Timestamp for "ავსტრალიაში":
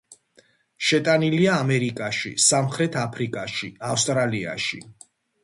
3.93-4.83